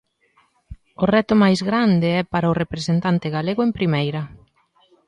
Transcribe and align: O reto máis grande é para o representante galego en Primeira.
O 1.03 1.05
reto 1.15 1.33
máis 1.43 1.59
grande 1.69 2.07
é 2.19 2.21
para 2.33 2.51
o 2.51 2.57
representante 2.61 3.27
galego 3.35 3.61
en 3.67 3.71
Primeira. 3.77 4.21